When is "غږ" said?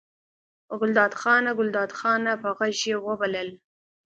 2.57-2.77